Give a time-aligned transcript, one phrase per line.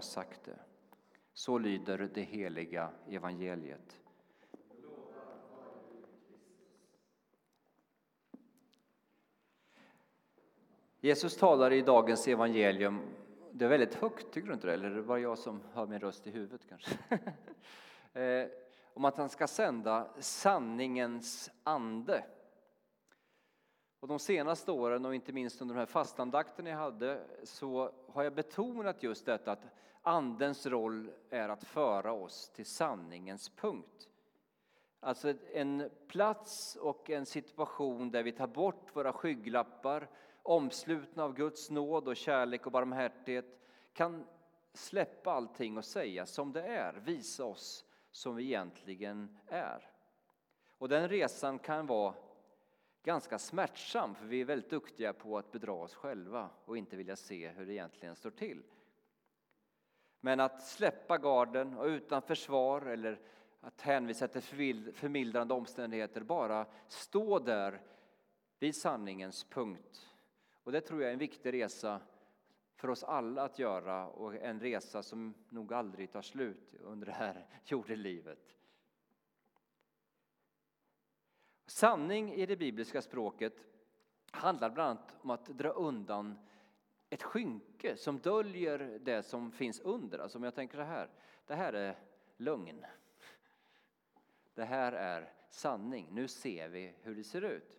[0.00, 0.58] har sagt det.
[1.32, 4.00] Så lyder det heliga evangeliet.
[11.00, 13.00] Jesus talar i dagens evangelium,
[13.52, 14.74] det är väldigt högt, tycker du inte det?
[14.74, 16.98] Eller det jag som hör min röst i huvudet kanske?
[18.12, 18.48] Eh,
[18.94, 22.24] om att han ska sända sanningens ande.
[24.00, 28.22] Och de senaste åren, och inte minst under de här fastandakterna jag hade, så har
[28.22, 29.66] jag betonat just detta att
[30.02, 34.08] Andens roll är att föra oss till sanningens punkt.
[35.00, 40.08] Alltså en plats och en situation där vi tar bort våra skygglappar,
[40.42, 43.60] omslutna av Guds nåd och kärlek och barmhärtighet,
[43.92, 44.26] kan
[44.72, 49.90] släppa allting och säga som det är, visa oss som vi egentligen är.
[50.78, 52.14] Och den resan kan vara
[53.02, 57.16] ganska smärtsam, för vi är väldigt duktiga på att bedra oss själva och inte vilja
[57.16, 58.62] se hur det egentligen står till.
[60.20, 63.20] Men att släppa garden och utan försvar eller
[63.60, 64.42] att hänvisa till
[64.92, 67.80] förmildrande omständigheter, bara stå där
[68.58, 70.08] vid sanningens punkt.
[70.64, 72.00] Och det tror jag är en viktig resa
[72.74, 77.12] för oss alla att göra och en resa som nog aldrig tar slut under det
[77.12, 78.56] här jordelivet.
[81.66, 83.54] Sanning i det bibliska språket
[84.30, 86.38] handlar bland annat om att dra undan
[87.10, 90.18] ett skynke som döljer det som finns under.
[90.18, 91.08] Alltså om jag tänker så här,
[91.46, 91.98] det här är
[92.36, 92.84] lögn.
[94.54, 97.78] Det här är sanning, nu ser vi hur det ser ut.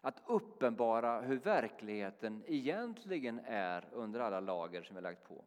[0.00, 5.44] Att uppenbara hur verkligheten egentligen är under alla lager som vi lagt på.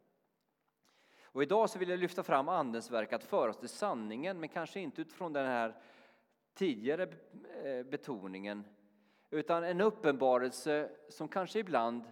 [1.22, 4.48] Och idag så vill jag lyfta fram Andens verk att föra oss till sanningen, men
[4.48, 5.74] kanske inte utifrån den här
[6.54, 7.08] tidigare
[7.64, 8.64] eh, betoningen,
[9.30, 12.04] utan en uppenbarelse som kanske ibland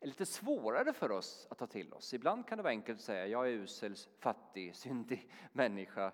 [0.00, 2.14] är lite svårare för oss att ta till oss.
[2.14, 6.12] Ibland kan det vara enkelt att säga jag är usel, fattig, syndig människa.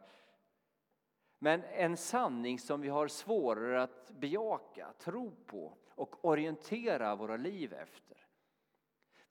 [1.38, 7.72] Men en sanning som vi har svårare att bejaka, tro på och orientera våra liv
[7.72, 8.26] efter.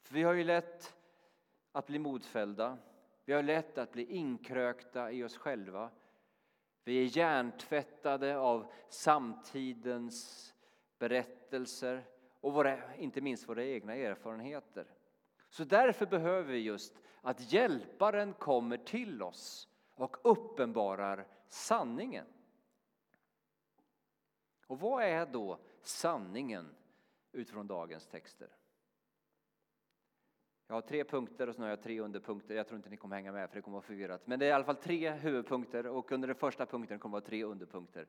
[0.01, 0.95] För vi har ju lätt
[1.71, 2.77] att bli modfällda,
[3.25, 5.89] vi har lätt att bli inkrökta i oss själva.
[6.83, 10.53] Vi är hjärntvättade av samtidens
[10.99, 12.03] berättelser
[12.41, 14.85] och våra, inte minst våra egna erfarenheter.
[15.49, 22.25] Så därför behöver vi just att Hjälparen kommer till oss och uppenbarar sanningen.
[24.67, 26.75] Och vad är då sanningen
[27.31, 28.49] utifrån dagens texter?
[30.67, 32.55] Jag har tre punkter och sen har jag tre underpunkter.
[32.55, 34.27] Jag tror inte ni kommer hänga med för det kommer vara förvirrat.
[34.27, 37.21] Men det är i alla fall tre huvudpunkter och under den första punkten kommer det
[37.21, 38.07] vara tre underpunkter.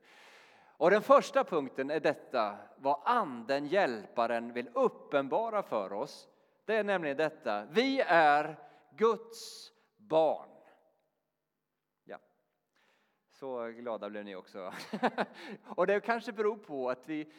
[0.77, 6.29] Och den första punkten är detta, vad anden, hjälparen, vill uppenbara för oss.
[6.65, 8.59] Det är nämligen detta, vi är
[8.97, 10.49] Guds barn.
[12.03, 12.19] Ja,
[13.31, 14.73] så glada blev ni också.
[15.75, 17.31] och det kanske beror på att vi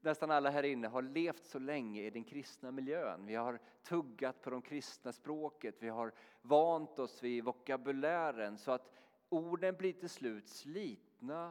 [0.00, 3.26] nästan alla här inne har levt så länge i den kristna miljön.
[3.26, 8.92] Vi har tuggat på de kristna språket, vi har vant oss vid vokabulären så att
[9.28, 11.05] orden blir till slut slitna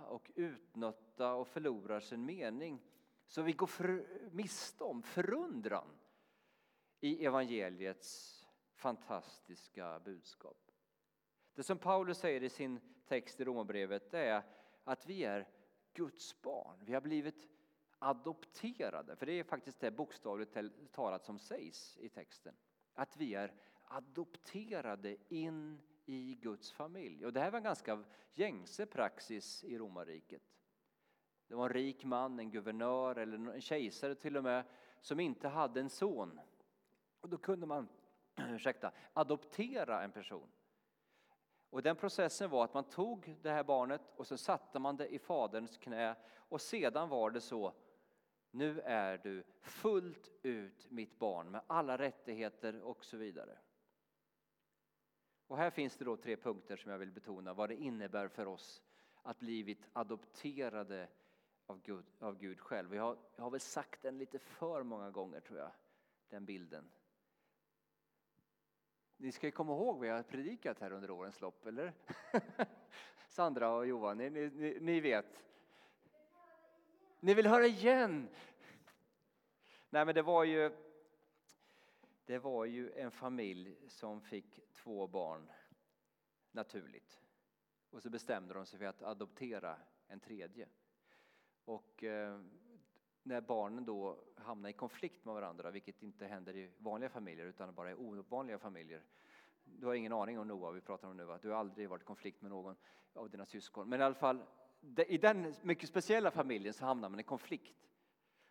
[0.07, 2.81] och utnötta och förlorar sin mening.
[3.27, 5.87] Så vi går för, miste om förundran
[6.99, 8.41] i evangeliets
[8.73, 10.71] fantastiska budskap.
[11.53, 14.43] Det som Paulus säger i sin text i Romarbrevet är
[14.83, 15.47] att vi är
[15.93, 16.79] Guds barn.
[16.85, 17.49] Vi har blivit
[17.99, 20.57] adopterade, för det är faktiskt det bokstavligt
[20.91, 22.55] talat som sägs i texten.
[22.93, 27.25] Att vi är adopterade in i Guds familj.
[27.25, 30.41] Och det här var en ganska gängse praxis i romarriket.
[31.47, 34.63] Det var en rik man, en guvernör eller en kejsare till och med,
[35.01, 36.39] som inte hade en son.
[37.19, 37.87] Och då kunde man
[38.49, 40.49] ursäkta, adoptera en person.
[41.69, 45.07] Och den processen var att man tog det här barnet och så satte man det
[45.07, 47.73] i faderns knä och sedan var det så
[48.51, 53.57] nu är du fullt ut mitt barn med alla rättigheter och så vidare.
[55.47, 58.45] Och här finns det då tre punkter som jag vill betona vad det innebär för
[58.45, 58.83] oss
[59.23, 61.07] att blivit adopterade
[61.65, 62.95] av Gud, av Gud själv.
[62.95, 65.71] Jag har, jag har väl sagt den lite för många gånger tror jag,
[66.29, 66.89] den bilden.
[69.17, 71.93] Ni ska ju komma ihåg vad jag har predikat här under årens lopp, eller?
[73.29, 75.43] Sandra och Johan, ni, ni, ni vet.
[77.19, 78.29] Ni vill höra igen?
[79.89, 80.71] Nej, men det var ju
[82.25, 85.51] det var ju en familj som fick två barn
[86.51, 87.21] naturligt.
[87.89, 89.77] Och så bestämde de sig för att adoptera
[90.07, 90.67] en tredje.
[91.65, 92.41] Och eh,
[93.23, 97.73] när barnen då hamnar i konflikt med varandra, vilket inte händer i vanliga familjer utan
[97.73, 99.03] bara i ovanliga familjer.
[99.63, 102.01] Du har ingen aning om Noah, vi pratar om nu, att du har aldrig varit
[102.01, 102.75] i konflikt med någon
[103.13, 103.89] av dina syskon.
[103.89, 104.43] Men i alla fall,
[105.07, 107.89] i den mycket speciella familjen så hamnar man i konflikt.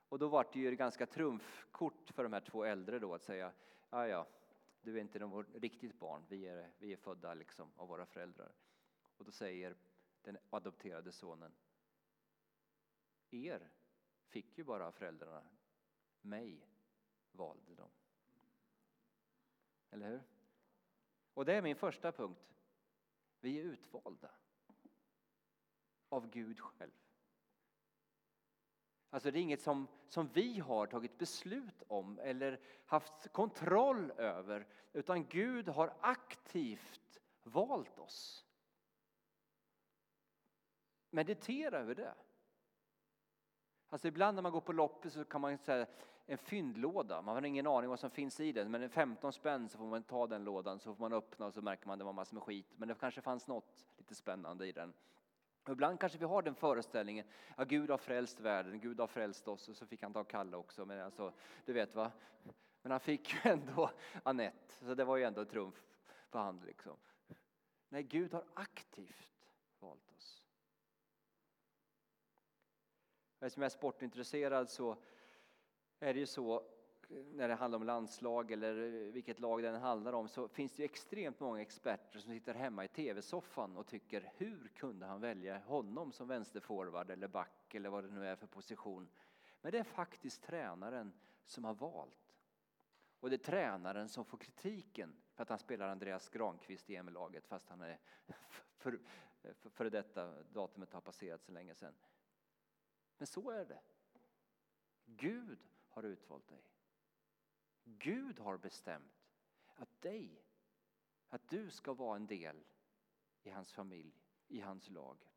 [0.09, 3.53] Och då var det ju ganska trumfkort för de här två äldre då att säga,
[3.91, 4.27] ja ja,
[4.85, 8.53] du är inte något riktigt barn, vi är, vi är födda liksom av våra föräldrar.
[9.17, 9.77] Och då säger
[10.23, 11.53] den adopterade sonen,
[13.31, 13.71] er
[14.27, 15.45] fick ju bara föräldrarna,
[16.21, 16.69] mig
[17.33, 17.91] valde de.
[19.91, 20.23] Eller hur?
[21.35, 22.55] Och det är min första punkt.
[23.41, 24.31] Vi är utvalda
[26.09, 27.04] av Gud själv.
[29.15, 34.67] Alltså det är inget som, som vi har tagit beslut om eller haft kontroll över,
[34.93, 38.47] utan Gud har aktivt valt oss.
[41.11, 42.15] Meditera över det.
[43.89, 45.87] Alltså ibland när man går på loppis så kan man säga
[46.27, 49.69] en fyndlåda, man har ingen aning vad som finns i den, men en 15 spänn
[49.69, 51.99] så får man ta den lådan så får man öppna och så märker man att
[51.99, 54.93] det var massor med skit, men det kanske fanns något lite spännande i den.
[55.69, 57.27] Ibland kanske vi har den föreställningen
[57.57, 60.57] att Gud har frälst världen, Gud har frälst oss och så fick han ta Kalle
[60.57, 61.33] också, men alltså,
[61.65, 62.13] du vet va.
[62.83, 63.91] Men han fick ju ändå
[64.23, 65.85] Annette, så det var ju ändå trumf
[66.31, 66.97] på hand liksom.
[67.89, 70.43] Nej, Gud har aktivt valt oss.
[73.41, 74.97] Eftersom jag är sportintresserad så
[76.01, 76.74] är det ju så
[77.33, 78.75] när det handlar om landslag eller
[79.11, 82.85] vilket lag det handlar om så finns det ju extremt många experter som sitter hemma
[82.85, 88.05] i tv-soffan och tycker hur kunde han välja honom som vänsterforward eller back eller vad
[88.05, 89.09] det nu är för position.
[89.61, 91.13] Men det är faktiskt tränaren
[91.47, 92.35] som har valt.
[93.21, 97.47] Och det är tränaren som får kritiken för att han spelar Andreas Granqvist i EM-laget
[97.47, 97.99] fast han är
[98.77, 99.01] för,
[99.43, 101.95] för, för detta datumet har passerat så länge sedan.
[103.19, 103.81] Men så är det.
[105.05, 105.59] Gud
[105.89, 106.74] har utvalt dig.
[107.85, 109.31] Gud har bestämt
[109.75, 110.45] att dig,
[111.29, 112.65] att du ska vara en del
[113.43, 114.15] i hans familj,
[114.49, 115.31] i hans lag.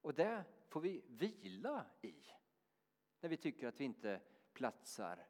[0.00, 2.14] Och det får vi vila i.
[3.20, 4.20] När vi tycker att vi inte
[4.52, 5.26] platsar,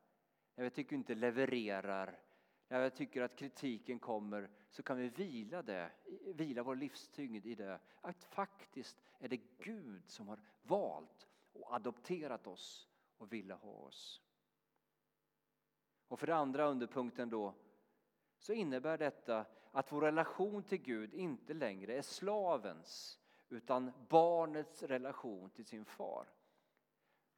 [0.54, 2.20] när vi tycker att vi inte levererar,
[2.68, 5.92] när vi tycker att kritiken kommer så kan vi vila, det,
[6.34, 7.80] vila vår livstyngd i det.
[8.00, 14.25] Att faktiskt är det Gud som har valt och adopterat oss och ville ha oss.
[16.08, 17.54] Och för det andra underpunkten då
[18.38, 25.50] så innebär detta att vår relation till Gud inte längre är slavens utan barnets relation
[25.50, 26.28] till sin far.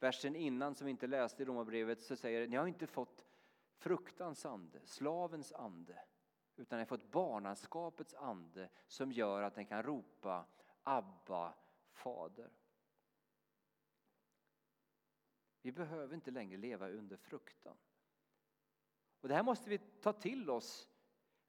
[0.00, 3.26] Versen innan som vi inte läste i Romarbrevet så säger det, ni har inte fått
[3.76, 6.00] fruktans ande, slavens ande,
[6.56, 10.46] utan ni har fått barnaskapets ande som gör att den kan ropa
[10.82, 11.54] Abba,
[11.90, 12.50] Fader.
[15.62, 17.76] Vi behöver inte längre leva under fruktan.
[19.20, 20.88] Och det här måste vi ta till oss.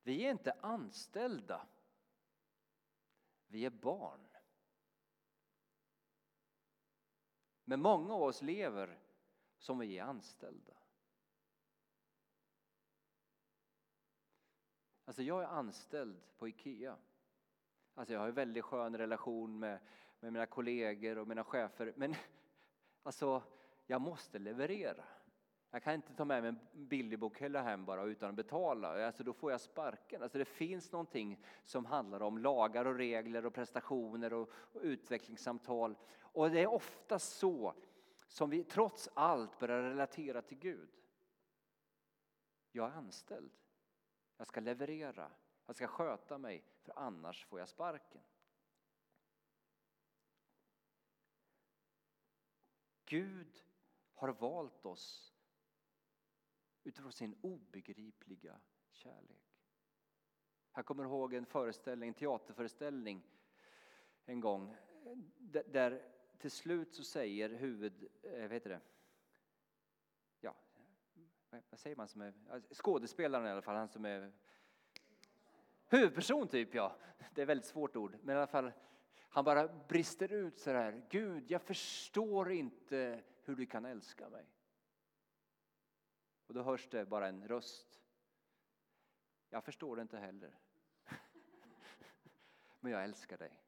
[0.03, 1.67] Vi är inte anställda.
[3.47, 4.27] Vi är barn.
[7.63, 8.99] Men många av oss lever
[9.57, 10.73] som vi är anställda.
[15.05, 16.97] Alltså jag är anställd på Ikea.
[17.93, 19.79] Alltså jag har en väldigt skön relation med,
[20.19, 21.93] med mina kollegor och mina chefer.
[21.95, 22.15] Men
[23.03, 23.43] alltså,
[23.85, 25.03] jag måste leverera.
[25.71, 29.05] Jag kan inte ta med mig en billig bokhylla hem bara utan att betala.
[29.05, 30.23] Alltså då får jag sparken.
[30.23, 35.97] Alltså det finns någonting som handlar om lagar och regler och prestationer och, och utvecklingssamtal.
[36.11, 37.73] Och det är ofta så
[38.27, 40.89] som vi trots allt börjar relatera till Gud.
[42.71, 43.51] Jag är anställd.
[44.37, 45.31] Jag ska leverera.
[45.65, 48.21] Jag ska sköta mig, för annars får jag sparken.
[53.05, 53.63] Gud
[54.13, 55.38] har valt oss
[56.89, 58.59] utifrån sin obegripliga
[58.91, 59.57] kärlek.
[60.75, 63.23] Jag kommer ihåg en föreställning, en teaterföreställning
[64.25, 64.75] en gång
[65.65, 66.01] där
[66.37, 68.81] till slut så säger huvud, eh, vad heter det,
[70.39, 70.55] ja,
[71.69, 72.33] vad säger man som är,
[72.73, 74.33] skådespelaren i alla fall, han som är
[75.87, 78.71] huvudperson typ ja, det är ett väldigt svårt ord, men i alla fall
[79.29, 84.45] han bara brister ut så här, Gud jag förstår inte hur du kan älska mig.
[86.49, 88.01] Och då hörs det bara en röst.
[89.49, 90.59] Jag förstår det inte heller.
[92.79, 93.63] Men jag älskar dig.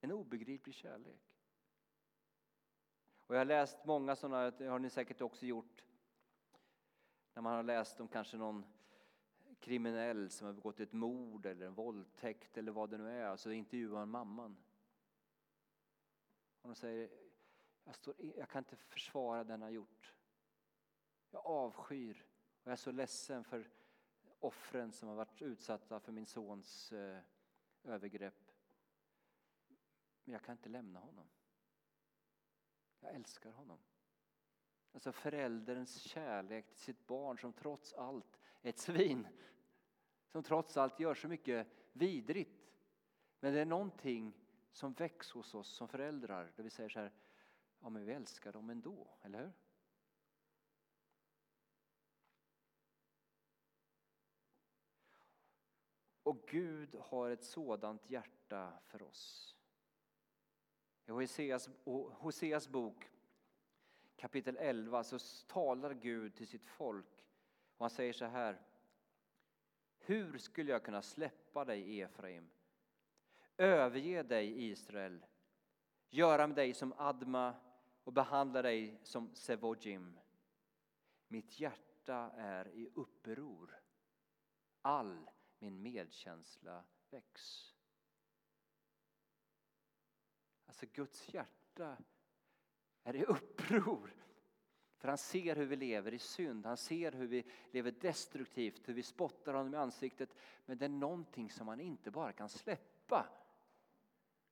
[0.00, 1.36] En obegriplig kärlek.
[3.26, 5.84] Och jag har läst många sådana, det har ni säkert också gjort,
[7.34, 8.64] när man har läst om kanske någon
[9.60, 13.50] kriminell som har begått ett mord eller en våldtäkt eller vad det nu är, så
[13.50, 14.63] intervjuar man mamman.
[16.64, 17.10] Och de säger,
[17.84, 20.14] jag, står, jag kan inte försvara den har gjort.
[21.30, 22.26] Jag avskyr
[22.62, 23.70] och jag är så ledsen för
[24.38, 27.20] offren som har varit utsatta för min sons eh,
[27.82, 28.52] övergrepp.
[30.24, 31.28] Men jag kan inte lämna honom.
[33.00, 33.78] Jag älskar honom.
[34.92, 39.28] Alltså förälderns kärlek till sitt barn som trots allt är ett svin.
[40.28, 42.70] Som trots allt gör så mycket vidrigt.
[43.40, 44.43] Men det är någonting
[44.74, 46.52] som väcks hos oss som föräldrar.
[46.56, 47.12] Där vi säger så här,
[47.80, 49.52] ja men vi älskar dem ändå, eller hur?
[56.22, 59.56] Och Gud har ett sådant hjärta för oss.
[61.06, 61.68] I Hoseas,
[62.12, 63.10] Hoseas bok
[64.16, 67.26] kapitel 11 så talar Gud till sitt folk
[67.76, 68.60] och han säger så här.
[69.98, 72.50] Hur skulle jag kunna släppa dig Efraim?
[73.56, 75.26] Överge dig Israel,
[76.10, 77.54] göra med dig som Adma
[78.04, 80.18] och behandla dig som Sevojim.
[81.28, 83.80] Mitt hjärta är i uppror.
[84.82, 87.74] All min medkänsla väcks.
[90.66, 91.96] Alltså Guds hjärta
[93.02, 94.14] är i uppror.
[94.96, 98.94] För han ser hur vi lever i synd, han ser hur vi lever destruktivt, hur
[98.94, 100.34] vi spottar honom i ansiktet.
[100.66, 103.28] Men det är någonting som han inte bara kan släppa.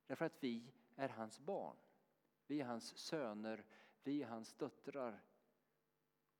[0.07, 1.77] Därför att vi är hans barn.
[2.47, 3.65] Vi är hans söner,
[4.03, 5.23] vi är hans döttrar.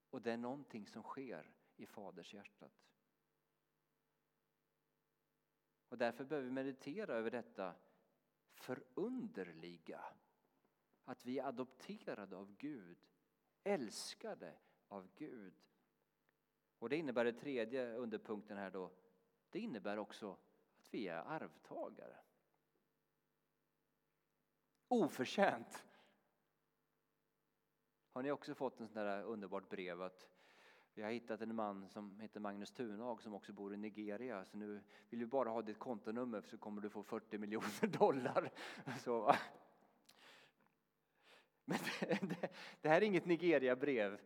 [0.09, 2.83] Och det är någonting som sker i faders hjärtat.
[5.89, 7.75] Och därför behöver vi meditera över detta
[8.53, 10.03] förunderliga.
[11.05, 12.97] Att vi är adopterade av Gud,
[13.63, 15.53] älskade av Gud.
[16.79, 18.91] Och det innebär det tredje underpunkten här då.
[19.49, 20.37] Det innebär också
[20.79, 22.17] att vi är arvtagare.
[24.93, 25.85] Oförtjänt.
[28.11, 30.27] Har ni också fått en sån där underbart brev att
[30.93, 34.45] vi har hittat en man som heter Magnus Tunhag som också bor i Nigeria.
[34.45, 38.51] Så nu vill vi bara ha ditt kontonummer så kommer du få 40 miljoner dollar.
[38.99, 39.35] Så,
[41.65, 42.49] men det, det,
[42.81, 44.21] det här är inget Nigeria-brev,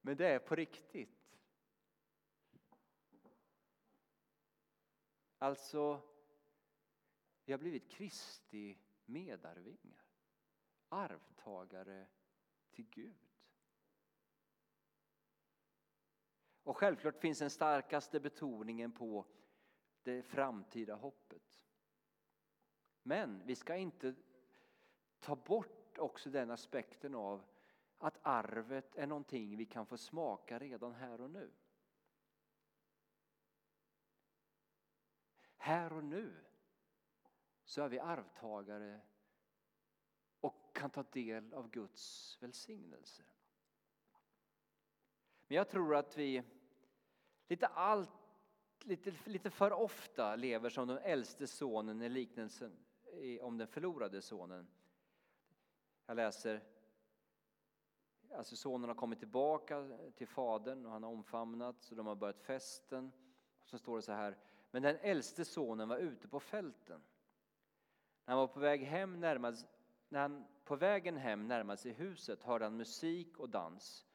[0.00, 1.34] men det är på riktigt.
[5.38, 6.00] Alltså,
[7.44, 10.04] vi har blivit Kristi medarvingar,
[10.88, 12.06] arvtagare
[12.70, 13.26] till Gud.
[16.62, 19.26] Och självklart finns den starkaste betoningen på
[20.02, 21.66] det framtida hoppet.
[23.02, 24.14] Men vi ska inte
[25.20, 27.44] ta bort också den aspekten av
[27.98, 31.50] att arvet är någonting vi kan få smaka redan här och nu.
[35.56, 36.45] Här och nu
[37.66, 39.00] så är vi arvtagare
[40.40, 43.22] och kan ta del av Guds välsignelse.
[45.46, 46.42] Men jag tror att vi
[47.48, 48.10] lite, allt,
[48.84, 52.76] lite, lite för ofta lever som den äldste sonen i liknelsen
[53.40, 54.66] om den förlorade sonen.
[56.06, 56.64] Jag läser,
[58.32, 62.40] alltså sonen har kommit tillbaka till fadern och han har omfamnats och de har börjat
[62.40, 63.12] festen.
[63.60, 64.38] Och så står det så här,
[64.70, 67.02] men den äldste sonen var ute på fälten.
[68.26, 69.56] När han var på väg hem närmade,
[70.08, 74.06] när han på vägen hem närmade sig huset hörde han musik och dans.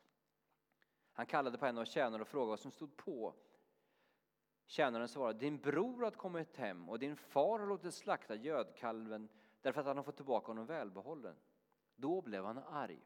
[1.13, 3.35] Han kallade på en av tjänarna och frågade vad som stod på.
[4.65, 9.29] Tjänaren svarade, din bror har kommit hem och din far har låtit slakta gödkalven
[9.61, 11.35] därför att han har fått tillbaka honom välbehållen.
[11.95, 13.01] Då blev han arg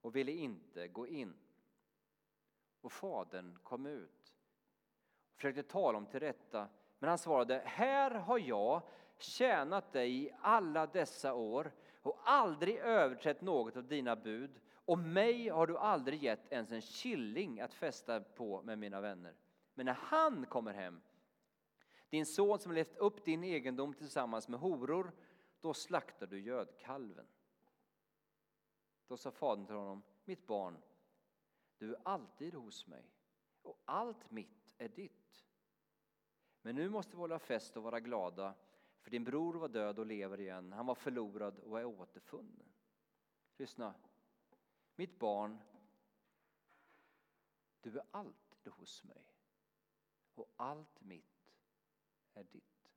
[0.00, 1.34] och ville inte gå in.
[2.80, 4.34] Och fadern kom ut
[5.30, 8.82] och försökte tala om till rätta, men han svarade, här har jag
[9.24, 15.48] tjänat dig i alla dessa år och aldrig överträtt något av dina bud och mig
[15.48, 19.34] har du aldrig gett ens en killing att fästa på med mina vänner.
[19.74, 21.00] Men när han kommer hem,
[22.08, 25.12] din son som levt upp din egendom tillsammans med horor,
[25.60, 27.26] då slaktar du gödkalven.
[29.06, 30.78] Då sa fadern till honom, mitt barn,
[31.78, 33.10] du är alltid hos mig
[33.62, 35.44] och allt mitt är ditt.
[36.62, 38.54] Men nu måste vi hålla fest och vara glada,
[39.04, 42.72] för din bror var död och lever igen, han var förlorad och är återfunnen.
[43.56, 43.94] Lyssna,
[44.96, 45.58] mitt barn,
[47.80, 49.24] du är alltid hos mig
[50.34, 51.52] och allt mitt
[52.34, 52.90] är ditt.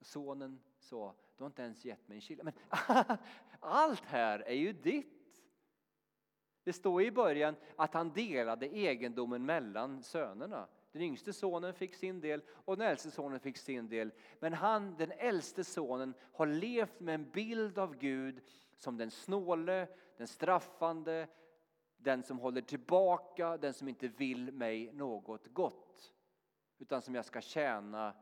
[0.00, 2.42] Sonen sa, du har inte ens gett mig en kille.
[2.42, 2.54] Men
[3.60, 5.42] allt här är ju ditt.
[6.62, 10.68] Det står i början att han delade egendomen mellan sönerna.
[10.92, 14.12] Den yngste sonen fick sin del och den äldste sonen fick sin del.
[14.40, 18.40] Men han, den äldste sonen, har levt med en bild av Gud
[18.76, 21.28] som den snåle, den straffande,
[21.96, 26.14] den som håller tillbaka, den som inte vill mig något gott.
[26.78, 28.14] Utan som jag ska tjäna,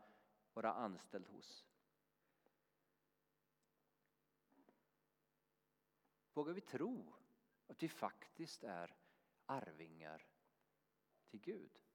[0.55, 1.65] vara anställd hos.
[6.35, 7.13] Vågar vi tro
[7.67, 8.97] att vi faktiskt är
[9.47, 10.27] arvingar
[11.31, 11.86] till Gud?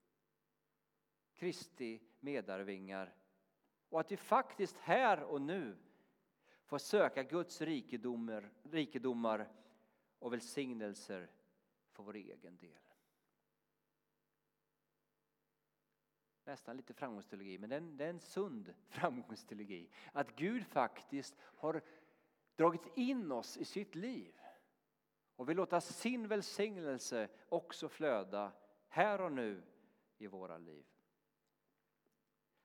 [1.42, 3.16] Kristi medarvingar
[3.90, 5.78] och att vi faktiskt här och nu
[6.66, 9.48] får söka Guds rikedomar, rikedomar
[10.20, 11.30] och välsignelser
[11.92, 12.80] för vår egen del.
[16.44, 19.90] Nästan lite framgångsteologi, men det är, en, det är en sund framgångsteologi.
[20.12, 21.82] Att Gud faktiskt har
[22.56, 24.40] dragit in oss i sitt liv
[25.36, 28.52] och vill låta sin välsignelse också flöda
[28.88, 29.64] här och nu
[30.18, 30.86] i våra liv.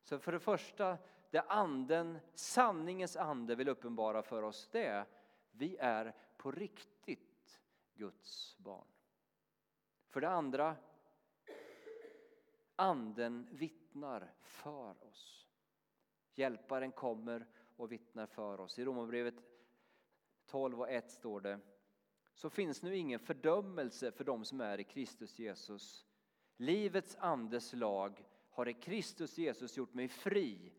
[0.06, 0.98] Så för det första,
[1.30, 5.06] det anden, sanningens ande vill uppenbara för oss det är
[5.50, 7.60] vi är på riktigt
[7.94, 8.86] Guds barn.
[10.08, 10.76] För det andra,
[12.76, 15.46] anden vittnar för oss.
[16.34, 17.46] Hjälparen kommer
[17.76, 18.78] och vittnar för oss.
[18.78, 19.34] I Romarbrevet
[20.46, 21.60] 12 och 1 står det
[22.34, 26.06] så finns nu ingen fördömelse för dem som är i Kristus Jesus.
[26.56, 28.24] Livets andes lag
[28.56, 30.72] har i Kristus Jesus gjort mig fri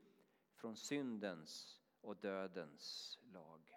[0.55, 3.75] från syndens och dödens lag.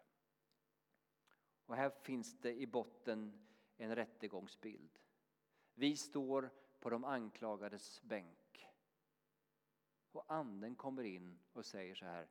[1.66, 4.98] Och här finns det i botten en rättegångsbild.
[5.74, 8.68] Vi står på de anklagades bänk.
[10.12, 12.28] Och anden kommer in och säger så här.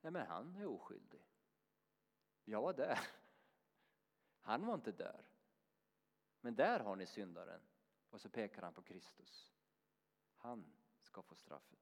[0.00, 1.26] Nej men han är oskyldig.
[2.44, 3.00] Jag var där.
[4.40, 5.24] Han var inte där.
[6.40, 7.60] Men där har ni syndaren.
[8.10, 9.52] Och så pekar han på Kristus.
[10.40, 11.78] Han ska få straffet.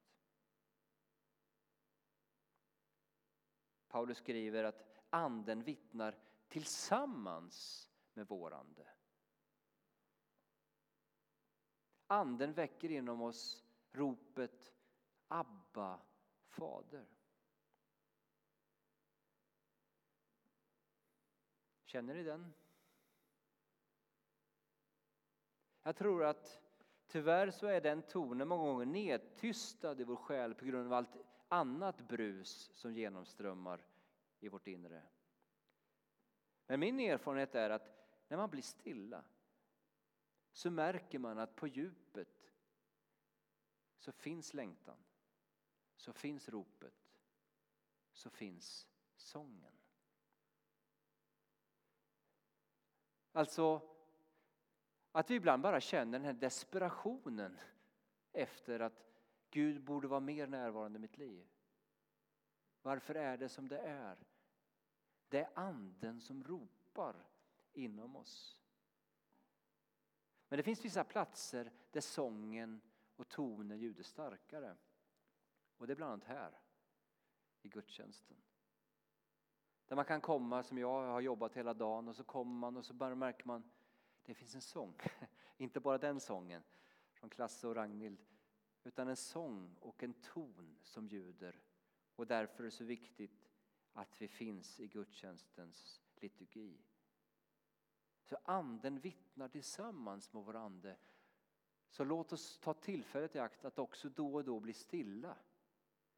[3.88, 8.88] Paulus skriver att anden vittnar tillsammans med vår ande.
[12.07, 14.75] Anden väcker inom oss ropet
[15.29, 16.01] Abba,
[16.47, 17.07] Fader.
[21.85, 22.55] Känner ni den?
[25.83, 26.67] Jag tror att
[27.09, 31.16] tyvärr så är den tonen många gånger nedtystad i vår själ på grund av allt
[31.49, 33.85] annat brus som genomströmmar
[34.40, 35.03] i vårt inre.
[36.66, 37.90] Men min erfarenhet är att
[38.29, 39.25] när man blir stilla
[40.53, 42.53] så märker man att på djupet
[43.99, 44.99] så finns längtan,
[45.97, 46.94] så finns ropet,
[48.12, 49.73] så finns sången.
[53.33, 53.83] Alltså
[55.12, 57.59] att vi ibland bara känner den här desperationen
[58.33, 59.05] efter att
[59.51, 61.49] Gud borde vara mer närvarande i mitt liv.
[62.83, 64.18] Varför är det som det är?
[65.29, 67.16] Det är anden som ropar
[67.73, 68.59] inom oss.
[70.49, 72.81] Men det finns vissa platser där sången
[73.16, 74.77] och tonen ljuder starkare.
[75.77, 76.59] Och det är bland annat här,
[77.62, 78.37] i gudstjänsten.
[79.87, 82.85] Där man kan komma, som jag har jobbat hela dagen, och så kommer man och
[82.85, 83.71] så bara märker man
[84.29, 84.95] det finns en sång.
[85.57, 86.62] Inte bara den sången
[87.12, 88.25] från Klasse och Ragnhild,
[88.85, 91.61] utan en sång och en ton som ljuder.
[92.17, 93.51] Och därför är det så viktigt
[93.93, 96.79] att vi finns i gudstjänstens liturgi.
[98.23, 100.97] Så anden vittnar tillsammans med vår ande.
[101.88, 105.37] Så låt oss ta tillfället i akt att också då och då bli stilla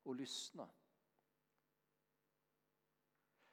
[0.03, 0.69] och lyssna.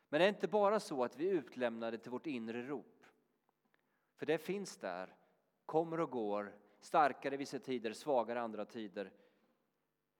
[0.09, 2.96] Men det är inte bara så att vi är utlämnade till vårt inre rop.
[4.17, 5.15] För det finns där,
[5.65, 9.11] kommer och går, starkare vissa tider, svagare andra tider.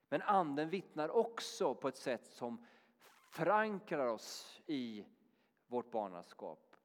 [0.10, 2.66] Men anden vittnar också på ett sätt som
[3.30, 5.06] förankrar oss i
[5.68, 6.76] vårt barnaskap.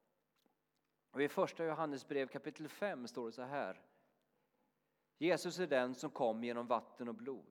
[1.11, 3.81] Och I första Johannesbrev kapitel 5 står det så här.
[5.17, 7.45] Jesus är den som kom genom vatten och blod.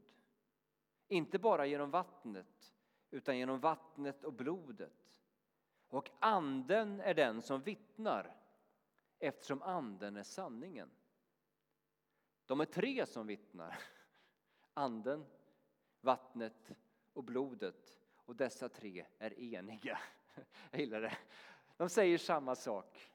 [1.09, 2.75] Inte bara genom vattnet,
[3.11, 5.23] utan genom vattnet och blodet.
[5.89, 8.42] Och anden är den som vittnar,
[9.23, 10.91] eftersom anden är sanningen.
[12.47, 13.79] De är tre som vittnar.
[14.75, 15.27] Anden,
[16.01, 16.73] vattnet
[17.13, 17.99] och blodet.
[18.17, 19.99] Och dessa tre är eniga.
[20.71, 21.19] Jag gillar det.
[21.77, 23.11] De säger samma sak.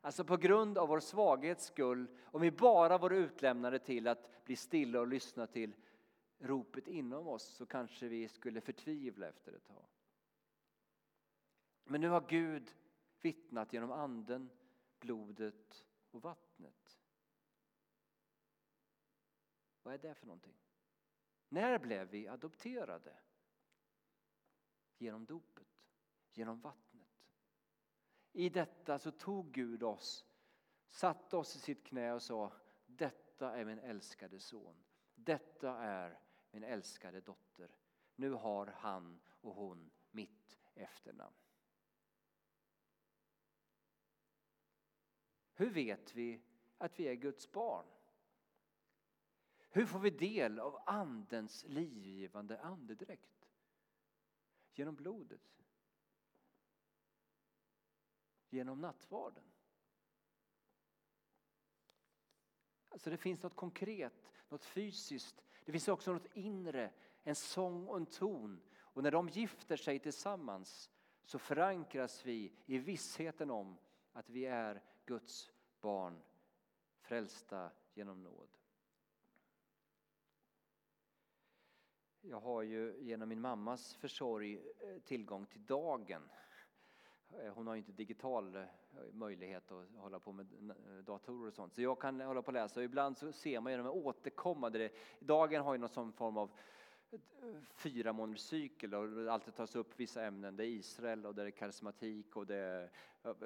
[0.00, 4.56] Alltså på grund av vår svaghets skull, om vi bara vore utlämnade till att bli
[4.56, 5.76] stilla och lyssna till
[6.38, 9.86] ropet inom oss så kanske vi skulle förtvivla efter ett tag.
[11.84, 12.74] Men nu har Gud
[13.26, 14.50] vittnat genom anden,
[15.00, 16.98] blodet och vattnet.
[19.82, 20.56] Vad är det för någonting?
[21.48, 23.16] När blev vi adopterade?
[24.98, 25.88] Genom dopet,
[26.32, 27.08] genom vattnet.
[28.32, 30.26] I detta så tog Gud oss,
[30.88, 32.52] satte oss i sitt knä och sa
[32.86, 34.84] detta är min älskade son.
[35.14, 37.76] Detta är min älskade dotter.
[38.14, 41.45] Nu har han och hon mitt efternamn.
[45.58, 46.40] Hur vet vi
[46.78, 47.86] att vi är Guds barn?
[49.70, 53.48] Hur får vi del av Andens livgivande andedräkt?
[54.74, 55.62] Genom blodet.
[58.48, 59.44] Genom nattvarden.
[62.88, 65.44] Alltså det finns något konkret, något fysiskt.
[65.64, 66.92] Det finns också något inre,
[67.22, 68.60] en sång och en ton.
[68.76, 70.90] Och när de gifter sig tillsammans
[71.24, 73.78] så förankras vi i vissheten om
[74.12, 76.22] att vi är Guds barn,
[77.00, 78.48] frälsta genom nåd.
[82.20, 86.22] Jag har ju genom min mammas försorg eh, tillgång till dagen.
[87.30, 88.64] Eh, hon har ju inte digital eh,
[89.12, 90.46] möjlighet att hålla på med
[91.04, 91.74] datorer och sånt.
[91.74, 94.90] Så jag kan hålla på och läsa och ibland så ser man ju de återkommande.
[95.20, 96.50] Dagen har ju någon form av
[97.74, 100.56] fyra månaders cykel och det alltid tas upp vissa ämnen.
[100.56, 102.90] Det är Israel och det är karismatik och det är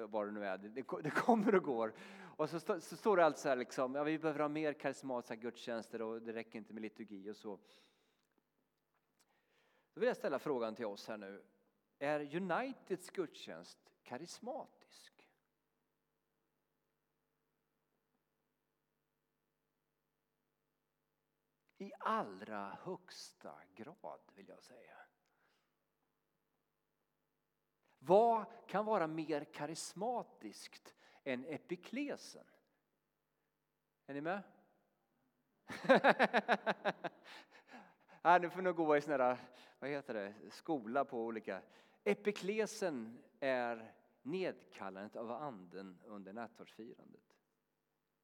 [0.07, 0.57] vad det nu är.
[0.57, 1.93] Det, det kommer och går.
[2.37, 5.35] Och så, så, så står det alltså här liksom, ja, vi behöver ha mer karismatiska
[5.35, 7.59] gudstjänster och det räcker inte med liturgi och så.
[9.93, 11.43] Då vill jag ställa frågan till oss här nu.
[11.99, 14.80] Är Uniteds gudstjänst karismatisk?
[21.81, 24.97] I allra högsta grad vill jag säga.
[27.99, 32.45] Vad kan vara mer karismatiskt än epiklesen?
[34.05, 34.41] Är ni med?
[38.21, 39.37] Nej, nu får ni gå i sån här,
[39.79, 41.61] vad heter det, skola på olika...
[42.03, 47.37] Epiklesen är nedkallandet av anden under nattvardsfirandet.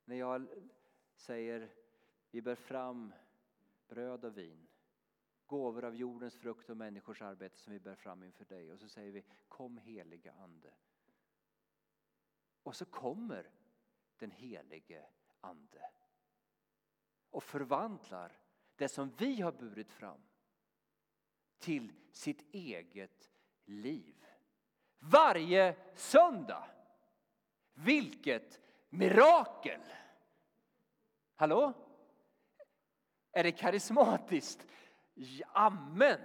[0.05, 0.47] När jag
[1.15, 1.69] säger
[2.31, 3.13] vi bär fram
[3.87, 4.67] bröd och vin,
[5.45, 8.71] gåvor av jordens frukt och människors arbete som vi bär fram inför dig.
[8.71, 10.73] Och så säger vi kom heliga ande.
[12.63, 13.51] Och så kommer
[14.17, 15.05] den helige
[15.41, 15.89] ande
[17.29, 18.39] och förvandlar
[18.75, 20.21] det som vi har burit fram
[21.57, 23.31] till sitt eget
[23.65, 24.25] liv.
[24.99, 26.69] Varje söndag.
[27.73, 29.81] Vilket mirakel!
[31.35, 31.86] Hallå?
[33.37, 34.67] Är det karismatiskt?
[35.47, 36.19] Amen!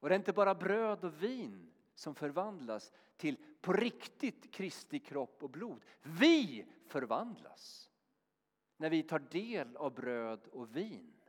[0.00, 5.42] Och det är inte bara bröd och vin som förvandlas till på riktigt Kristi kropp
[5.42, 5.84] och blod.
[6.02, 7.90] Vi förvandlas
[8.76, 11.20] när vi tar del av bröd och vin.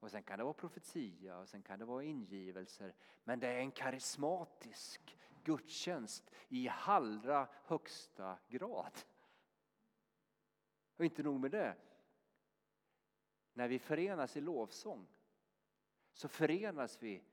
[0.00, 2.94] Och sen kan det vara profetia och sen kan det vara ingivelser.
[3.24, 8.92] Men det är en karismatisk gudstjänst i allra högsta grad.
[10.96, 11.76] Och inte nog med det.
[13.52, 15.06] När vi förenas i lovsång
[16.12, 17.24] så förenas vi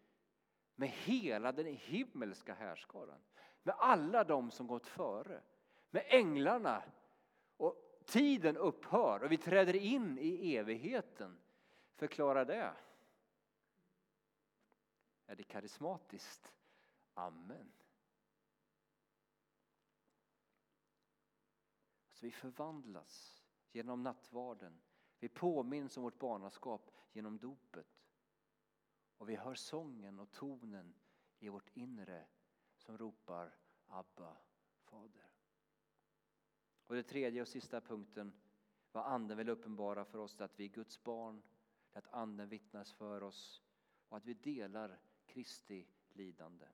[0.76, 3.22] med hela den himmelska härskaran.
[3.64, 5.42] Med alla de som gått före.
[5.90, 6.84] Med änglarna.
[7.58, 11.40] Och tiden upphör och vi träder in i evigheten.
[11.96, 12.74] Förklara det.
[15.26, 16.54] Är det karismatiskt?
[17.14, 17.72] Amen.
[22.20, 24.82] Så vi förvandlas genom nattvarden.
[25.20, 28.06] Vi påminns om vårt barnaskap genom dopet.
[29.18, 30.96] Och vi hör sången och tonen
[31.40, 32.28] i vårt inre
[32.78, 33.56] som ropar
[33.88, 34.38] Abba,
[34.82, 35.32] Fader.
[36.88, 38.42] Och den tredje och sista punkten,
[38.92, 41.42] vad Anden vill uppenbara för oss, är att vi är Guds barn,
[41.94, 43.64] att Anden vittnas för oss
[44.10, 46.68] och att vi delar Kristi lidande.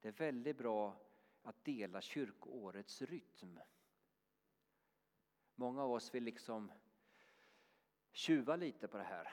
[0.00, 1.00] Det är väldigt bra
[1.44, 3.60] att dela kyrkoårets rytm.
[5.54, 6.72] Många av oss vill liksom
[8.12, 9.28] tjuva lite på det här.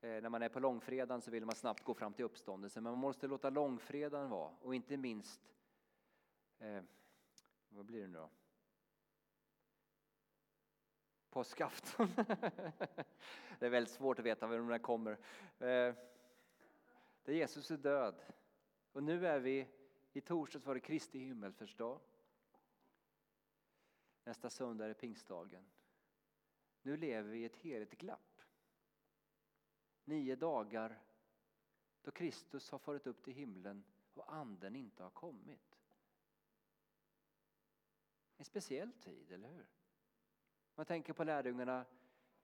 [0.00, 2.92] Eh, när man är på långfredagen så vill man snabbt gå fram till uppståndelsen men
[2.92, 5.40] man måste låta långfredagen vara och inte minst,
[6.58, 6.82] eh,
[7.68, 8.30] vad blir det nu då?
[11.30, 12.08] Påskafton.
[13.58, 15.12] det är väldigt svårt att veta var den kommer.
[15.58, 15.94] Eh,
[17.24, 18.14] där Jesus är död.
[18.92, 19.68] Och nu är vi,
[20.16, 22.00] i torsdags var det Kristi himmelsfärdsdag.
[24.24, 25.64] Nästa söndag är det pingstdagen.
[26.82, 28.42] Nu lever vi i ett heligt glapp.
[30.04, 31.02] Nio dagar
[32.02, 35.78] då Kristus har farit upp till himlen och anden inte har kommit.
[38.36, 39.66] En speciell tid, eller hur?
[40.74, 41.84] Man tänker på lärjungarna,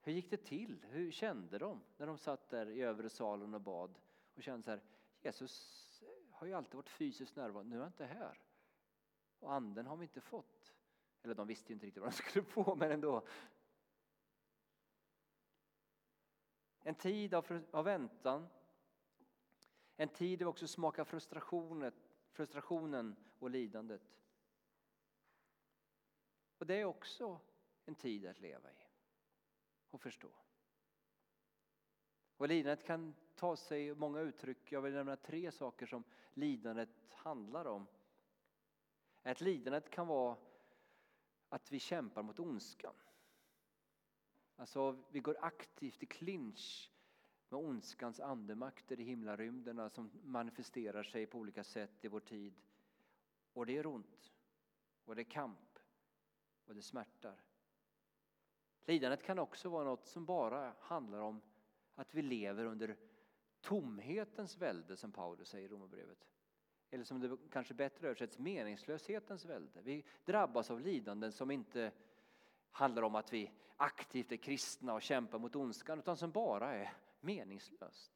[0.01, 0.85] hur gick det till?
[0.89, 3.99] Hur kände de när de satt där i övre salen och bad
[4.33, 4.81] och kände så här,
[5.21, 5.92] Jesus
[6.43, 8.39] har ju alltid varit fysiskt närvarande, nu är jag inte här.
[9.39, 10.73] Och anden har vi inte fått.
[11.21, 13.27] Eller de visste ju inte riktigt vad de skulle få, men ändå.
[16.79, 18.47] En tid av, av väntan.
[19.95, 21.93] En tid där vi också smakar frustrationen,
[22.31, 24.01] frustrationen och lidandet.
[26.57, 27.39] Och det är också
[27.85, 28.77] en tid att leva i
[29.89, 30.42] och förstå.
[32.43, 34.71] Och lidandet kan ta sig många uttryck.
[34.71, 36.03] Jag vill nämna tre saker som
[36.33, 37.87] lidandet handlar om.
[39.23, 40.37] Ett lidandet kan vara
[41.49, 42.93] att vi kämpar mot ondskan.
[44.55, 46.91] Alltså, vi går aktivt i clinch
[47.49, 52.53] med ondskans andemakter i himlarymderna som manifesterar sig på olika sätt i vår tid.
[53.53, 54.33] Och det är ont,
[55.05, 55.79] och det är kamp,
[56.65, 57.41] och det smärtar.
[58.85, 61.41] Lidandet kan också vara något som bara handlar om
[61.95, 62.97] att vi lever under
[63.61, 66.27] tomhetens välde, som Paulus säger i Romarbrevet.
[66.89, 69.81] Eller som det kanske bättre översätts, meningslöshetens välde.
[69.81, 71.91] Vi drabbas av lidanden som inte
[72.71, 76.93] handlar om att vi aktivt är kristna och kämpar mot ondskan, utan som bara är
[77.19, 78.11] meningslöst.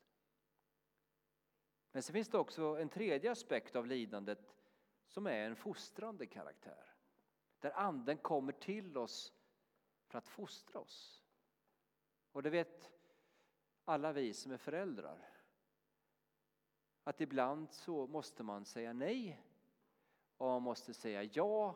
[1.92, 4.56] Men så finns det också en tredje aspekt av lidandet
[5.08, 6.94] som är en fostrande karaktär.
[7.60, 9.34] Där anden kommer till oss
[10.08, 11.24] för att fostra oss.
[12.32, 12.97] Och det vet
[13.90, 15.30] alla vi som är föräldrar.
[17.04, 19.44] Att ibland så måste man säga nej
[20.38, 21.76] och man måste säga ja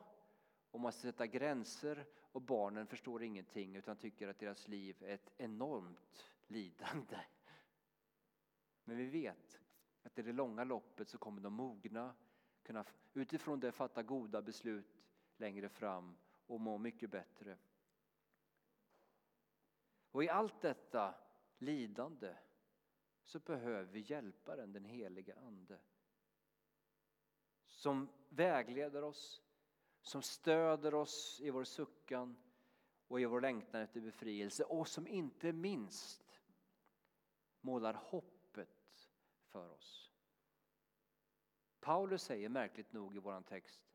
[0.71, 5.13] och man måste sätta gränser och barnen förstår ingenting utan tycker att deras liv är
[5.13, 7.19] ett enormt lidande.
[8.83, 9.61] Men vi vet
[10.03, 12.15] att i det långa loppet så kommer de mogna,
[12.63, 15.03] kunna utifrån det fatta goda beslut
[15.37, 17.57] längre fram och må mycket bättre.
[20.11, 21.15] Och i allt detta
[21.61, 22.37] lidande
[23.23, 25.79] så behöver vi hjälparen, den heliga Ande.
[27.65, 29.41] Som vägleder oss,
[30.01, 32.37] som stöder oss i vår suckan
[33.07, 36.41] och i vår längtan efter befrielse och som inte minst
[37.61, 39.09] målar hoppet
[39.45, 40.11] för oss.
[41.79, 43.91] Paulus säger märkligt nog i vår text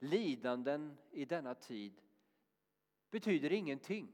[0.00, 2.00] lidanden i denna tid
[3.10, 4.08] betyder ingenting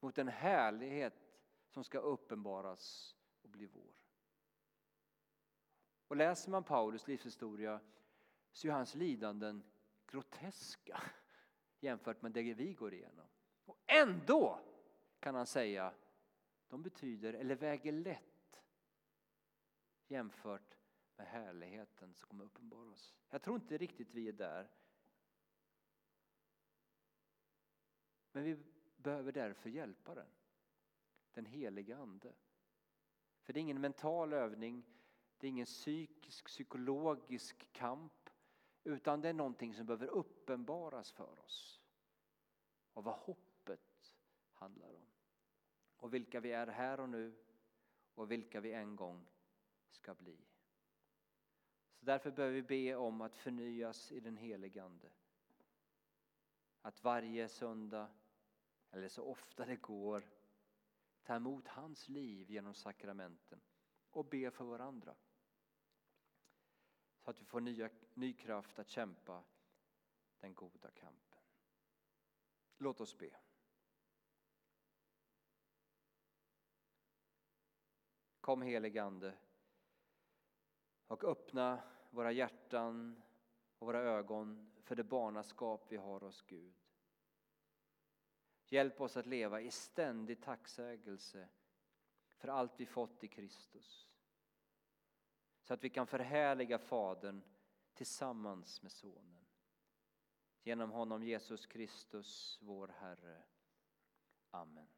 [0.00, 1.14] mot den härlighet
[1.68, 3.94] som ska uppenbaras och bli vår.
[6.08, 7.80] Och läser man Paulus livshistoria
[8.52, 9.62] så är hans lidanden
[10.06, 11.02] groteska
[11.80, 13.26] jämfört med det vi går igenom.
[13.64, 14.60] Och ändå
[15.20, 15.94] kan han säga
[16.68, 18.62] de betyder, eller väger lätt
[20.06, 20.76] jämfört
[21.16, 23.14] med härligheten som kommer uppenbaras.
[23.30, 24.70] Jag tror inte riktigt vi är där.
[28.32, 28.56] Men vi
[29.02, 30.30] behöver därför hjälparen,
[31.32, 32.32] den helige Ande.
[33.42, 34.84] För det är ingen mental övning,
[35.38, 38.30] det är ingen psykisk, psykologisk kamp
[38.84, 41.80] utan det är någonting som behöver uppenbaras för oss.
[42.92, 44.14] Och vad hoppet
[44.52, 45.06] handlar om.
[45.96, 47.34] Och vilka vi är här och nu
[48.14, 49.26] och vilka vi en gång
[49.90, 50.38] ska bli.
[51.94, 55.10] Så därför behöver vi be om att förnyas i den helige Ande.
[56.82, 58.08] Att varje söndag
[58.90, 60.30] eller så ofta det går,
[61.22, 63.60] ta emot hans liv genom sakramenten
[64.10, 65.16] och be för varandra.
[67.18, 69.44] Så att vi får nya, ny kraft att kämpa
[70.38, 71.38] den goda kampen.
[72.76, 73.30] Låt oss be.
[78.40, 79.38] Kom heligande
[81.06, 83.22] och öppna våra hjärtan
[83.78, 86.87] och våra ögon för det barnaskap vi har hos Gud.
[88.68, 91.48] Hjälp oss att leva i ständig tacksägelse
[92.36, 94.08] för allt vi fått i Kristus.
[95.62, 97.42] Så att vi kan förhärliga Fadern
[97.94, 99.46] tillsammans med Sonen.
[100.62, 103.42] Genom honom Jesus Kristus, vår Herre.
[104.50, 104.88] Amen.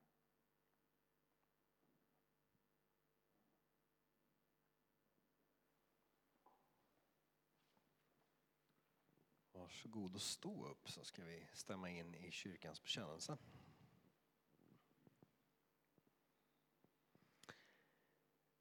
[9.53, 13.39] Varsågod och stå upp så ska vi stämma in i kyrkans bekännelse.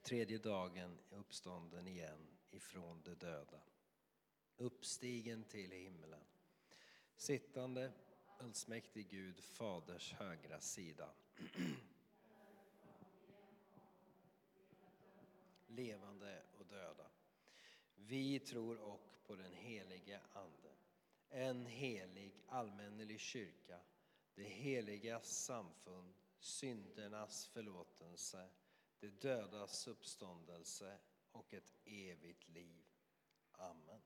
[0.00, 3.60] På tredje dagen uppstånden igen ifrån de döda,
[4.56, 6.24] uppstigen till himlen
[7.16, 7.92] sittande
[8.38, 11.10] allsmäktig Gud, Faders högra sida.
[15.66, 17.06] Levande och döda.
[17.96, 20.72] Vi tror och på den helige Ande,
[21.30, 23.80] en helig allmännelig kyrka,
[24.34, 28.48] det heliga samfund, syndernas förlåtelse,
[29.00, 30.98] det dödas uppståndelse
[31.32, 32.84] och ett evigt liv.
[33.52, 34.00] Amen.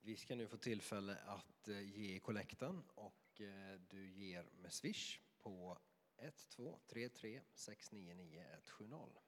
[0.00, 4.72] Vi ska nu få tillfälle att eh, ge ge kollekten och eh, du ger med
[4.72, 5.78] Swish på
[6.16, 8.44] 1233 699
[8.80, 9.22] 170.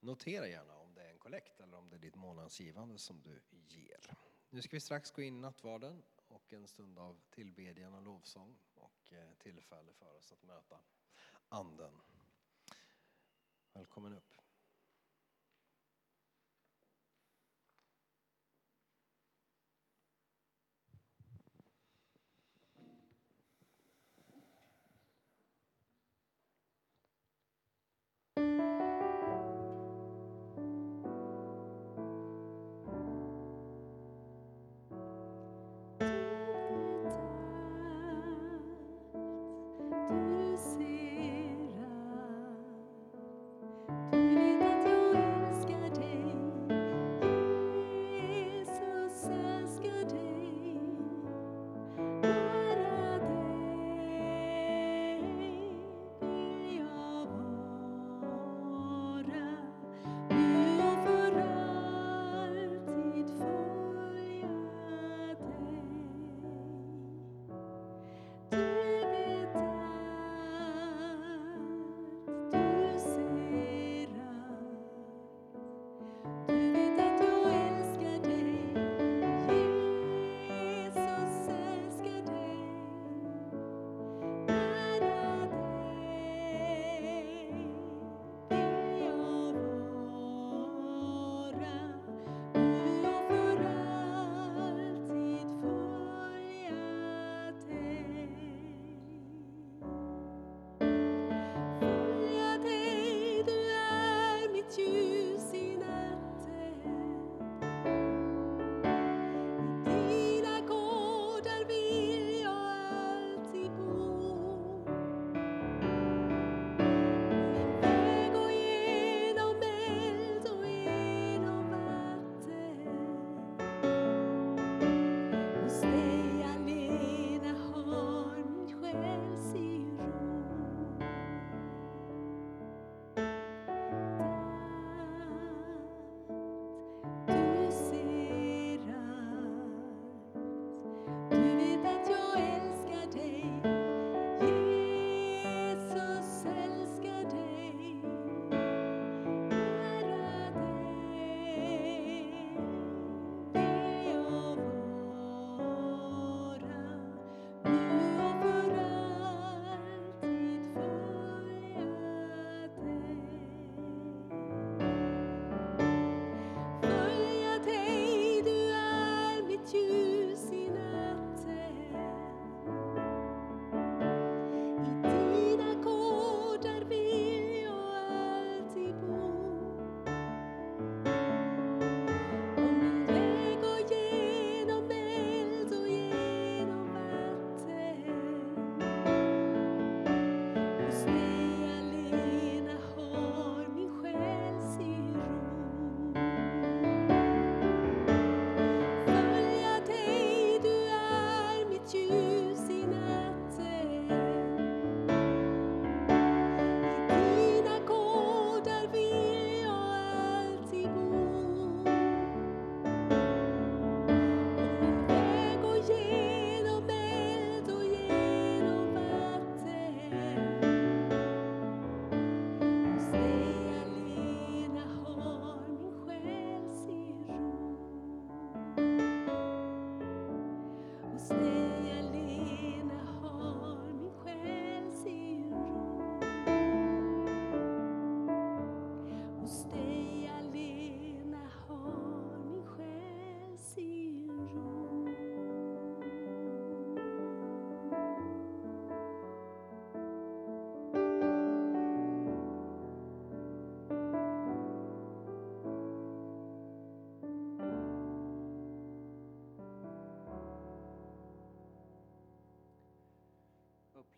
[0.00, 3.40] Notera gärna om det är en kollekt eller om det är ditt månadsgivande som du
[3.50, 4.00] ger.
[4.50, 8.58] Nu ska vi strax gå in i nattvarden och en stund av tillbedjan och lovsång
[8.74, 10.80] och eh, tillfälle för oss att möta
[11.48, 12.00] Anden.
[13.72, 14.41] Välkommen upp.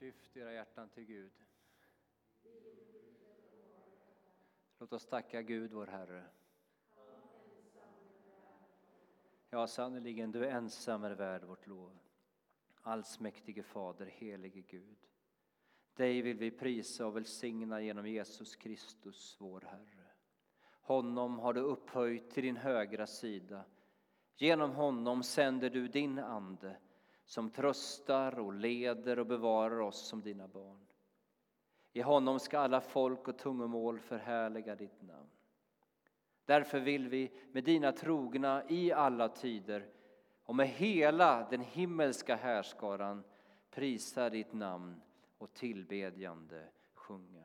[0.04, 1.32] Lyft era hjärtan till Gud.
[4.78, 6.24] Låt oss tacka Gud, vår Herre.
[9.50, 11.98] Ja, sannerligen, du är ensam är värd vårt lov.
[12.82, 14.98] Allsmäktige Fader, helige Gud.
[15.94, 20.12] Dig vill vi prisa och välsigna genom Jesus Kristus, vår Herre.
[20.80, 23.64] Honom har du upphöjt till din högra sida.
[24.36, 26.78] Genom honom sänder du din Ande
[27.24, 30.86] som tröstar och leder och bevarar oss som dina barn.
[31.92, 35.30] I honom ska alla folk och tungomål förhärliga ditt namn.
[36.44, 39.86] Därför vill vi med dina trogna i alla tider
[40.44, 43.24] och med hela den himmelska härskaran
[43.70, 45.00] prisa ditt namn
[45.38, 47.44] och tillbedjande sjunga.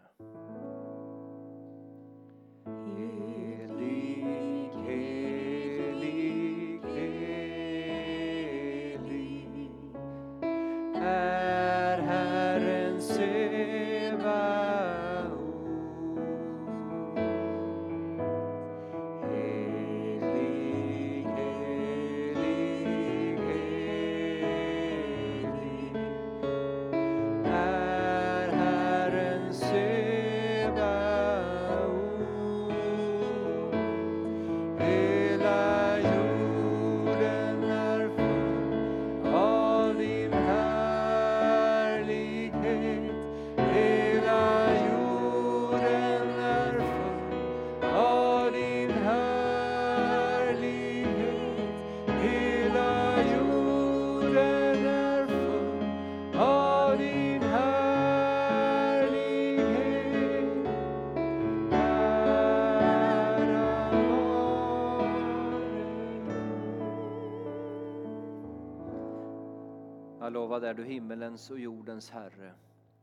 [70.90, 72.54] Himmelens och jordens Herre,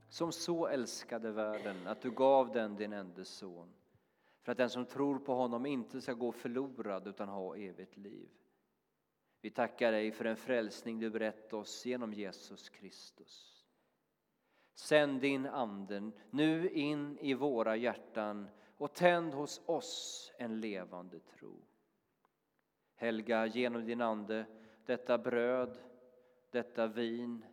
[0.09, 3.69] som så älskade världen att du gav den din enda son,
[4.43, 8.29] för att den som tror på honom inte ska gå förlorad utan ha evigt liv.
[9.41, 13.65] Vi tackar dig för den frälsning du berett oss genom Jesus Kristus.
[14.75, 21.63] Sänd din Ande nu in i våra hjärtan och tänd hos oss en levande tro.
[22.95, 24.47] Helga genom din Ande
[24.87, 25.79] detta bröd,
[26.51, 27.45] detta vin,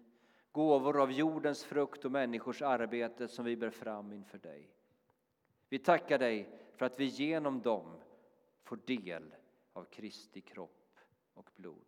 [0.54, 4.70] gåvor av jordens frukt och människors arbete som vi bär fram inför dig.
[5.70, 7.98] Vi tackar dig för att vi genom dem
[8.64, 9.36] får del
[9.74, 11.00] av Kristi kropp
[11.34, 11.86] och blod.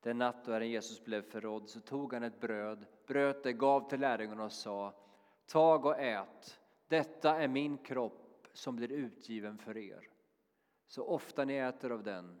[0.00, 3.88] Den natt då Herren Jesus blev förrådd så tog han ett bröd, bröt det, gav
[3.88, 4.94] till lärjungarna och sa
[5.46, 10.08] Tag och ät, detta är min kropp som blir utgiven för er.
[10.86, 12.40] Så ofta ni äter av den,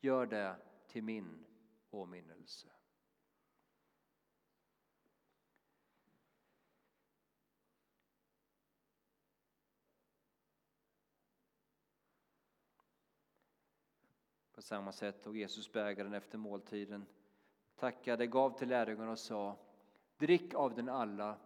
[0.00, 1.44] gör det till min
[1.90, 2.68] åminnelse.
[14.56, 17.06] På samma sätt tog Jesus bägaren efter måltiden,
[17.76, 19.56] tackade, gav till lärjungarna och sa
[20.18, 21.36] Drick av den alla,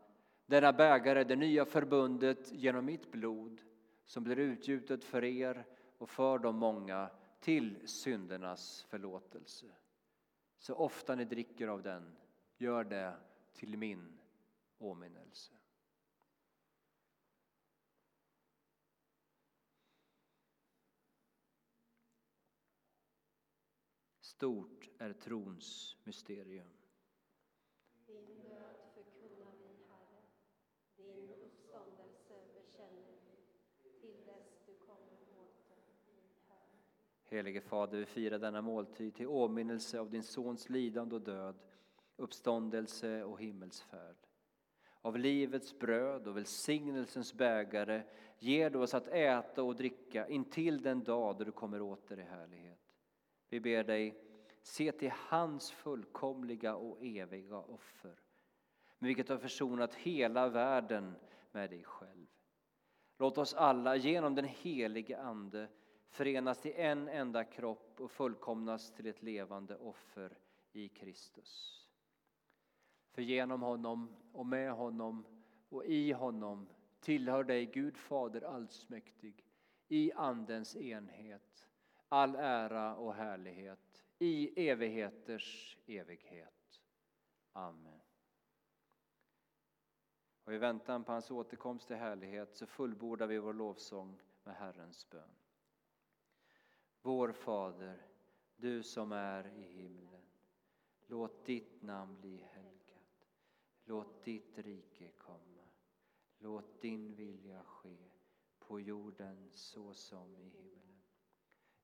[0.47, 3.61] denna bägare, det nya förbundet genom mitt blod
[4.05, 5.67] som blir utgjutet för er
[5.99, 9.67] och för de många till syndernas förlåtelse.
[10.59, 12.17] Så ofta ni dricker av den,
[12.59, 13.17] gör det
[13.53, 14.19] till min
[14.79, 15.53] åminnelse.
[24.31, 26.69] Stort är trons mysterium.
[28.07, 30.23] Din död förkunnar vi, Herre.
[30.97, 33.03] Din uppståndelse bekänner
[33.83, 35.77] vi till dess du kommer åter
[36.07, 36.79] i Herren.
[37.25, 41.59] Helige Fader, vi firar denna måltid till åminnelse av din Sons lidande och död,
[42.17, 44.17] uppståndelse och himmelsfärd.
[45.01, 48.03] Av livets bröd och välsignelsens bägare
[48.39, 52.23] ger du oss att äta och dricka intill den dag då du kommer åter i
[52.23, 52.90] härlighet.
[53.51, 54.15] Vi ber dig,
[54.63, 58.21] se till hans fullkomliga och eviga offer
[58.99, 61.15] med vilket du har försonat hela världen
[61.53, 62.27] med dig själv.
[63.19, 65.69] Låt oss alla genom den helige Ande
[66.09, 70.39] förenas till en enda kropp och fullkomnas till ett levande offer
[70.73, 71.87] i Kristus.
[73.11, 75.25] För genom honom och med honom
[75.69, 76.69] och i honom
[77.01, 79.45] tillhör dig Gud Fader allsmäktig
[79.89, 81.70] i Andens enhet
[82.13, 86.83] all ära och härlighet i evigheters evighet.
[87.53, 88.01] Amen.
[90.45, 95.11] Och i väntan på hans återkomst till härlighet så fullbordar vi vår lovsång med Herrens
[95.11, 95.35] bön.
[97.03, 98.07] Vår Fader,
[98.57, 100.25] du som är i himlen.
[101.07, 103.29] Låt ditt namn bli helgat.
[103.85, 105.69] Låt ditt rike komma.
[106.39, 107.97] Låt din vilja ske
[108.59, 110.90] på jorden så som i himlen.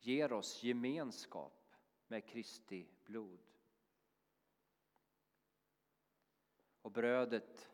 [0.00, 1.74] ger oss gemenskap
[2.08, 3.40] med Kristi blod.
[6.82, 7.70] Och brödet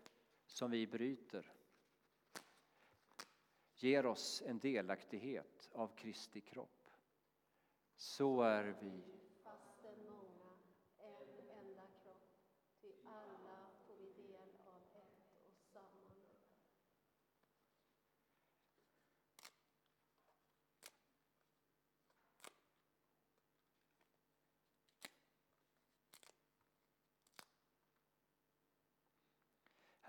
[0.46, 1.52] som vi bryter
[3.82, 6.90] ger oss en delaktighet av Kristi kropp.
[7.96, 9.02] Så är vi
[9.42, 10.50] fastän många,
[10.98, 12.28] en enda kropp,
[12.80, 16.42] ty alla får vi del av ett och samma namn.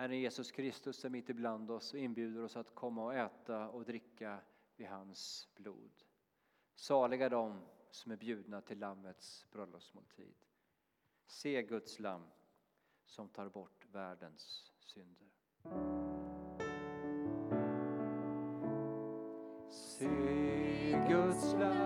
[0.04, 3.86] Herren Jesus Kristus är mitt ibland oss och inbjuder oss att komma och äta och
[3.86, 4.40] dricka
[4.76, 5.92] vid hans blod.
[6.76, 10.36] Saliga de som är bjudna till Lammets bröllopsmåltid.
[11.26, 12.24] Se Guds lamm
[13.06, 15.28] som tar bort världens synder.
[19.70, 20.08] Se
[21.10, 21.83] Guds lamm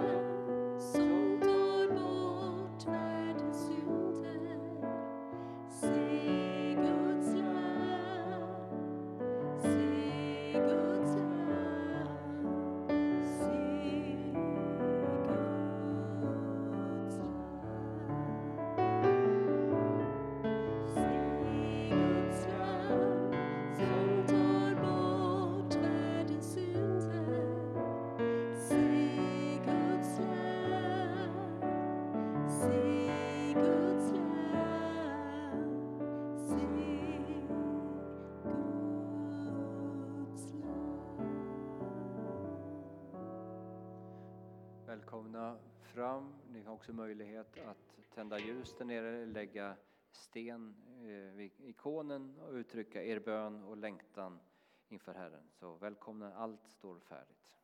[45.37, 46.33] Välkomna fram.
[46.51, 49.75] Ni har också möjlighet att tända ljus där nere, lägga
[50.11, 54.39] sten eh, vid ikonen och uttrycka er bön och längtan
[54.87, 55.49] inför Herren.
[55.51, 57.57] Så välkomna, allt står färdigt.